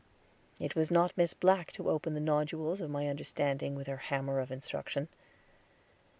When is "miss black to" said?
1.21-1.87